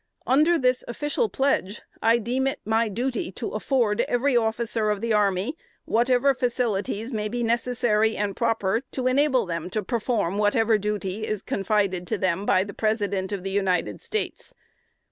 Under 0.25 0.57
this 0.57 0.83
official 0.87 1.29
pledge, 1.29 1.83
I 2.01 2.17
deem 2.17 2.47
it 2.47 2.59
my 2.65 2.89
duty 2.89 3.31
to 3.33 3.49
afford 3.51 4.01
every 4.07 4.35
officer 4.35 4.89
of 4.89 4.99
the 4.99 5.13
army 5.13 5.55
whatever 5.85 6.33
facilities 6.33 7.13
may 7.13 7.27
be 7.27 7.43
necessary 7.43 8.17
and 8.17 8.35
proper, 8.35 8.81
to 8.93 9.05
enable 9.05 9.45
them 9.45 9.69
to 9.69 9.83
perform 9.83 10.39
whatever 10.39 10.79
duty 10.79 11.27
is 11.27 11.43
confided 11.43 12.07
to 12.07 12.17
them 12.17 12.47
by 12.47 12.63
the 12.63 12.73
President 12.73 13.31
of 13.31 13.43
the 13.43 13.51
United 13.51 14.01
States. 14.01 14.55